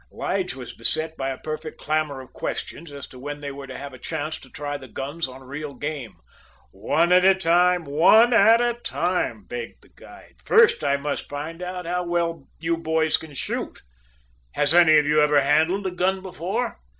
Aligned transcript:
Lige 0.09 0.55
was 0.55 0.73
beset 0.73 1.15
by 1.15 1.29
a 1.29 1.37
perfect 1.37 1.79
clamor 1.79 2.21
of 2.21 2.33
questions 2.33 2.91
as 2.91 3.07
to 3.07 3.19
when 3.19 3.39
they 3.39 3.51
were 3.51 3.67
to 3.67 3.77
have 3.77 3.93
a 3.93 3.99
chance 3.99 4.39
to 4.39 4.49
try 4.49 4.75
the 4.75 4.87
guns 4.87 5.27
on 5.27 5.43
real 5.43 5.75
game. 5.75 6.15
"One 6.71 7.11
at 7.11 7.23
a 7.23 7.35
time 7.35 7.85
one 7.85 8.33
at 8.33 8.61
a 8.61 8.73
time," 8.73 9.43
begged 9.43 9.83
the 9.83 9.89
guide. 9.89 10.37
"First 10.43 10.83
I 10.83 10.97
must 10.97 11.29
find 11.29 11.61
out 11.61 11.85
how 11.85 12.03
well 12.03 12.47
you 12.59 12.77
boys 12.77 13.15
can 13.15 13.33
shoot. 13.35 13.83
Has 14.53 14.73
any 14.73 14.97
of 14.97 15.05
you 15.05 15.21
ever 15.21 15.39
handled 15.39 15.85
a 15.85 15.91
gun 15.91 16.21
before?" 16.21 16.79